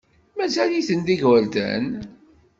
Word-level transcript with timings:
Mazal-iten 0.37 0.99
d 1.07 1.07
igerdan. 1.15 1.85